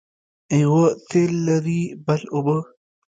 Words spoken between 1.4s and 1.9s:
لري